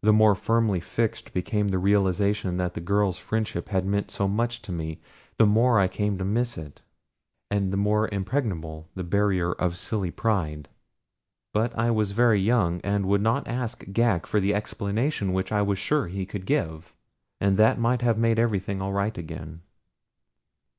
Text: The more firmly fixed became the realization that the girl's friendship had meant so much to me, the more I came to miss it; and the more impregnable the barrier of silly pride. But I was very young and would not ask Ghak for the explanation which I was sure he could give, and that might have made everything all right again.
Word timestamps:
The 0.00 0.14
more 0.14 0.34
firmly 0.34 0.80
fixed 0.80 1.34
became 1.34 1.68
the 1.68 1.78
realization 1.78 2.56
that 2.56 2.72
the 2.72 2.80
girl's 2.80 3.18
friendship 3.18 3.68
had 3.68 3.84
meant 3.84 4.10
so 4.10 4.26
much 4.26 4.62
to 4.62 4.72
me, 4.72 4.98
the 5.36 5.44
more 5.44 5.78
I 5.78 5.88
came 5.88 6.16
to 6.16 6.24
miss 6.24 6.56
it; 6.56 6.80
and 7.50 7.70
the 7.70 7.76
more 7.76 8.08
impregnable 8.08 8.88
the 8.94 9.04
barrier 9.04 9.52
of 9.52 9.76
silly 9.76 10.10
pride. 10.10 10.70
But 11.52 11.78
I 11.78 11.90
was 11.90 12.12
very 12.12 12.40
young 12.40 12.80
and 12.80 13.04
would 13.04 13.20
not 13.20 13.46
ask 13.46 13.84
Ghak 13.92 14.24
for 14.24 14.40
the 14.40 14.54
explanation 14.54 15.34
which 15.34 15.52
I 15.52 15.60
was 15.60 15.78
sure 15.78 16.06
he 16.06 16.24
could 16.24 16.46
give, 16.46 16.94
and 17.38 17.58
that 17.58 17.78
might 17.78 18.00
have 18.00 18.16
made 18.16 18.38
everything 18.38 18.80
all 18.80 18.94
right 18.94 19.18
again. 19.18 19.60